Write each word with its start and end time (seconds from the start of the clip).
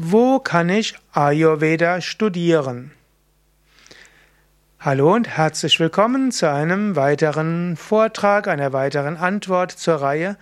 Wo 0.00 0.38
kann 0.38 0.68
ich 0.68 0.94
Ayurveda 1.12 2.00
studieren? 2.00 2.92
Hallo 4.78 5.12
und 5.12 5.26
herzlich 5.26 5.80
willkommen 5.80 6.30
zu 6.30 6.48
einem 6.48 6.94
weiteren 6.94 7.76
Vortrag, 7.76 8.46
einer 8.46 8.72
weiteren 8.72 9.16
Antwort 9.16 9.72
zur 9.72 9.96
Reihe 9.96 10.36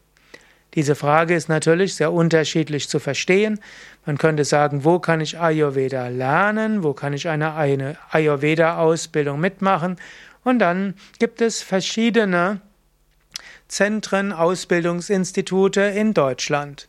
Diese 0.75 0.95
Frage 0.95 1.35
ist 1.35 1.49
natürlich 1.49 1.95
sehr 1.95 2.13
unterschiedlich 2.13 2.89
zu 2.89 3.01
verstehen. 3.01 3.59
Man 4.07 4.19
könnte 4.19 4.45
sagen, 4.45 4.85
wo 4.85 4.99
kann 5.01 5.21
ich 5.21 5.39
Ayurveda 5.39 6.09
lernen? 6.09 6.85
Wo 6.85 6.93
kann 6.93 7.13
ich 7.13 7.29
eine, 7.29 7.97
Ayurveda-Ausbildung 8.11 9.41
mitmachen? 9.41 9.97
Und 10.45 10.61
dann 10.61 10.95
gibt 11.19 11.41
es 11.41 11.63
verschiedene 11.63 12.61
Zentren, 13.69 14.33
Ausbildungsinstitute 14.33 15.81
in 15.81 16.15
Deutschland. 16.15 16.89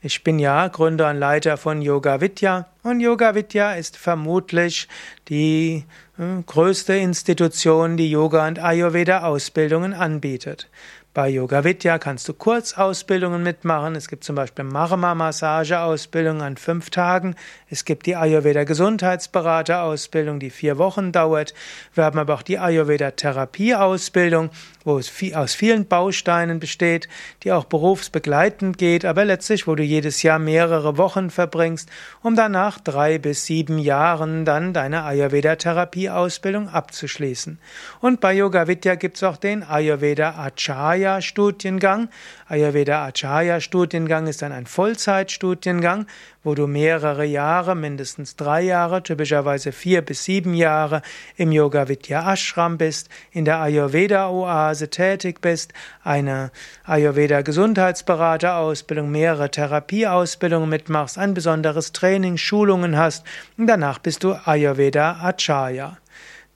Ich 0.00 0.22
bin 0.22 0.38
ja 0.38 0.68
Gründer 0.68 1.10
und 1.10 1.16
Leiter 1.16 1.56
von 1.56 1.82
Yoga 1.82 2.20
Vidya 2.20 2.68
und 2.86 3.00
Yoga 3.00 3.34
Vidya 3.34 3.74
ist 3.74 3.96
vermutlich 3.96 4.86
die 5.28 5.84
äh, 6.18 6.42
größte 6.46 6.94
Institution, 6.94 7.96
die 7.96 8.10
Yoga 8.10 8.46
und 8.46 8.60
Ayurveda 8.60 9.24
Ausbildungen 9.24 9.92
anbietet. 9.92 10.68
Bei 11.16 11.30
Yoga 11.30 11.64
Vidya 11.64 11.98
kannst 11.98 12.28
du 12.28 12.34
Kurzausbildungen 12.34 13.42
mitmachen. 13.42 13.94
Es 13.94 14.06
gibt 14.06 14.22
zum 14.22 14.36
Beispiel 14.36 14.66
Marma-Massage-Ausbildung 14.66 16.42
an 16.42 16.58
fünf 16.58 16.90
Tagen. 16.90 17.36
Es 17.70 17.86
gibt 17.86 18.04
die 18.04 18.16
Ayurveda 18.16 18.64
Gesundheitsberater-Ausbildung, 18.64 20.40
die 20.40 20.50
vier 20.50 20.76
Wochen 20.76 21.12
dauert. 21.12 21.54
Wir 21.94 22.04
haben 22.04 22.18
aber 22.18 22.34
auch 22.34 22.42
die 22.42 22.58
Ayurveda 22.58 23.12
Therapie-Ausbildung, 23.12 24.50
wo 24.84 24.98
es 24.98 25.10
aus 25.34 25.54
vielen 25.54 25.86
Bausteinen 25.86 26.60
besteht, 26.60 27.08
die 27.44 27.50
auch 27.50 27.64
berufsbegleitend 27.64 28.76
geht, 28.76 29.06
aber 29.06 29.24
letztlich, 29.24 29.66
wo 29.66 29.74
du 29.74 29.82
jedes 29.82 30.22
Jahr 30.22 30.38
mehrere 30.38 30.98
Wochen 30.98 31.30
verbringst, 31.30 31.88
um 32.20 32.36
danach 32.36 32.75
drei 32.78 33.18
bis 33.18 33.46
sieben 33.46 33.78
Jahren 33.78 34.44
dann 34.44 34.72
deine 34.72 35.04
Ayurveda 35.04 35.56
Therapie-Ausbildung 35.56 36.68
abzuschließen. 36.68 37.58
Und 38.00 38.20
bei 38.20 38.34
Yoga 38.34 38.68
Vidya 38.68 38.94
gibt 38.94 39.16
es 39.16 39.22
auch 39.22 39.36
den 39.36 39.62
Ayurveda 39.62 40.34
Acharya 40.36 40.96
Acharya-Studiengang. 41.06 42.08
Ayurveda 42.48 43.06
Acharya-Studiengang 43.06 44.26
ist 44.26 44.42
dann 44.42 44.52
ein 44.52 44.66
Vollzeitstudiengang, 44.66 46.06
wo 46.42 46.54
du 46.54 46.68
mehrere 46.68 47.24
Jahre, 47.24 47.74
mindestens 47.74 48.36
drei 48.36 48.62
Jahre, 48.62 49.02
typischerweise 49.02 49.72
vier 49.72 50.02
bis 50.02 50.24
sieben 50.24 50.54
Jahre 50.54 51.02
im 51.36 51.50
Yoga 51.50 51.88
Vidya 51.88 52.32
Ashram 52.32 52.78
bist, 52.78 53.08
in 53.32 53.44
der 53.44 53.58
Ayurveda 53.60 54.28
Oase 54.28 54.90
tätig 54.90 55.40
bist, 55.40 55.72
eine 56.04 56.52
Ayurveda 56.84 57.42
Gesundheitsberaterausbildung, 57.42 59.10
mehrere 59.10 59.50
Therapieausbildungen 59.50 60.68
mitmachst, 60.68 61.18
ein 61.18 61.34
besonderes 61.34 61.92
Training, 61.92 62.36
Schulungen 62.66 62.96
hast 62.96 63.24
und 63.56 63.68
danach 63.68 64.00
bist 64.00 64.24
du 64.24 64.32
Ayurveda 64.32 65.20
Acharya. 65.22 65.98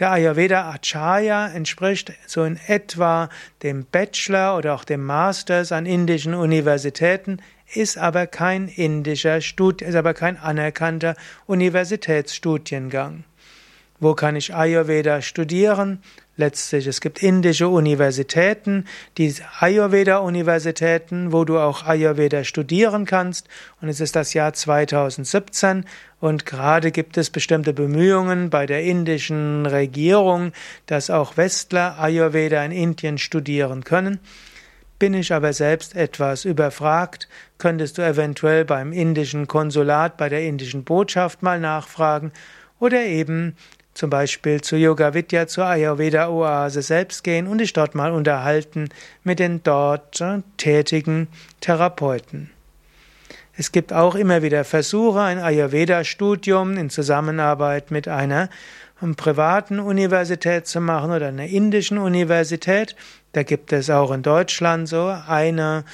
Der 0.00 0.10
Ayurveda 0.10 0.68
Acharya 0.68 1.46
entspricht 1.46 2.12
so 2.26 2.42
in 2.42 2.58
etwa 2.66 3.28
dem 3.62 3.84
Bachelor 3.84 4.56
oder 4.56 4.74
auch 4.74 4.82
dem 4.82 5.06
Masters 5.06 5.70
an 5.70 5.86
indischen 5.86 6.34
Universitäten, 6.34 7.38
ist 7.72 7.96
aber 7.96 8.26
kein 8.26 8.66
indischer 8.66 9.40
Stud 9.40 9.82
ist 9.82 9.94
aber 9.94 10.12
kein 10.12 10.36
anerkannter 10.36 11.14
Universitätsstudiengang. 11.46 13.22
Wo 14.00 14.14
kann 14.14 14.34
ich 14.34 14.52
Ayurveda 14.52 15.22
studieren? 15.22 16.02
Letztlich, 16.40 16.86
es 16.86 17.02
gibt 17.02 17.22
indische 17.22 17.68
Universitäten, 17.68 18.86
die 19.18 19.34
Ayurveda-Universitäten, 19.58 21.34
wo 21.34 21.44
du 21.44 21.58
auch 21.58 21.84
Ayurveda 21.84 22.44
studieren 22.44 23.04
kannst. 23.04 23.46
Und 23.82 23.90
es 23.90 24.00
ist 24.00 24.16
das 24.16 24.32
Jahr 24.32 24.54
2017 24.54 25.84
und 26.18 26.46
gerade 26.46 26.92
gibt 26.92 27.18
es 27.18 27.28
bestimmte 27.28 27.74
Bemühungen 27.74 28.48
bei 28.48 28.64
der 28.64 28.82
indischen 28.84 29.66
Regierung, 29.66 30.52
dass 30.86 31.10
auch 31.10 31.36
Westler 31.36 31.98
Ayurveda 31.98 32.64
in 32.64 32.72
Indien 32.72 33.18
studieren 33.18 33.84
können. 33.84 34.18
Bin 34.98 35.12
ich 35.12 35.34
aber 35.34 35.52
selbst 35.52 35.94
etwas 35.94 36.46
überfragt, 36.46 37.28
könntest 37.58 37.98
du 37.98 38.02
eventuell 38.02 38.64
beim 38.64 38.94
indischen 38.94 39.46
Konsulat, 39.46 40.16
bei 40.16 40.30
der 40.30 40.42
indischen 40.44 40.84
Botschaft 40.84 41.42
mal 41.42 41.60
nachfragen 41.60 42.32
oder 42.78 43.04
eben 43.04 43.56
zum 44.00 44.08
Beispiel 44.08 44.62
zu 44.62 44.76
Yoga 44.76 45.12
Vidya, 45.12 45.46
zur 45.46 45.66
Ayurveda 45.66 46.30
Oase 46.30 46.80
selbst 46.80 47.22
gehen 47.22 47.46
und 47.46 47.58
dich 47.58 47.74
dort 47.74 47.94
mal 47.94 48.12
unterhalten 48.12 48.88
mit 49.24 49.38
den 49.38 49.62
dort 49.62 50.22
äh, 50.22 50.38
tätigen 50.56 51.28
Therapeuten. 51.60 52.48
Es 53.58 53.72
gibt 53.72 53.92
auch 53.92 54.14
immer 54.14 54.40
wieder 54.40 54.64
Versuche, 54.64 55.20
ein 55.20 55.38
Ayurveda-Studium 55.38 56.78
in 56.78 56.88
Zusammenarbeit 56.88 57.90
mit 57.90 58.08
einer 58.08 58.48
ähm, 59.02 59.16
privaten 59.16 59.78
Universität 59.78 60.66
zu 60.66 60.80
machen 60.80 61.10
oder 61.10 61.28
einer 61.28 61.48
indischen 61.48 61.98
Universität. 61.98 62.96
Da 63.34 63.42
gibt 63.42 63.70
es 63.70 63.90
auch 63.90 64.12
in 64.12 64.22
Deutschland 64.22 64.88
so 64.88 65.14
eine, 65.28 65.84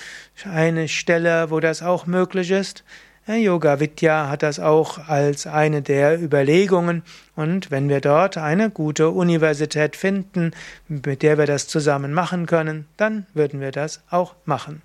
eine 0.45 0.87
Stelle, 0.87 1.51
wo 1.51 1.59
das 1.59 1.83
auch 1.83 2.07
möglich 2.07 2.53
ist. 2.53 2.85
Yoga 3.29 3.81
Vidya 3.81 4.29
hat 4.29 4.45
das 4.45 4.61
auch 4.61 5.09
als 5.09 5.49
eine 5.49 5.83
der 5.83 6.23
Überlegungen 6.23 7.03
und 7.35 7.73
wenn 7.73 7.89
wir 7.89 8.01
dort 8.01 8.39
eine 8.39 8.71
gute 8.71 9.11
Universität 9.11 9.97
finden, 9.97 10.53
mit 10.87 11.23
der 11.23 11.37
wir 11.37 11.47
das 11.47 11.67
zusammen 11.67 12.13
machen 12.13 12.47
können, 12.47 12.87
dann 12.97 13.27
würden 13.35 13.61
wir 13.61 13.73
das 13.73 14.01
auch 14.11 14.37
machen. 14.45 14.81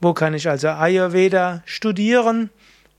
Wo 0.00 0.14
kann 0.14 0.32
ich 0.32 0.48
also 0.48 0.68
Ayurveda 0.68 1.62
studieren? 1.64 2.50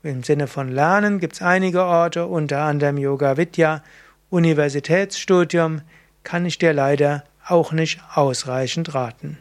Im 0.02 0.22
Sinne 0.22 0.48
von 0.48 0.68
Lernen 0.68 1.18
gibt 1.18 1.34
es 1.34 1.42
einige 1.42 1.84
Orte, 1.84 2.26
unter 2.26 2.60
anderem 2.60 2.98
Yoga 2.98 3.38
Vidya. 3.38 3.82
Universitätsstudium 4.28 5.80
kann 6.24 6.44
ich 6.44 6.58
dir 6.58 6.74
leider 6.74 7.24
auch 7.46 7.72
nicht 7.72 8.00
ausreichend 8.14 8.94
raten. 8.94 9.38